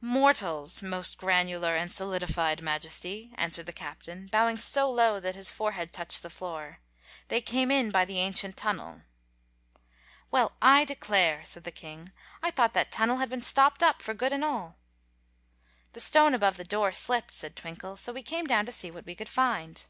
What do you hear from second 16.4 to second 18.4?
the door slipped," said Twinkle, "so we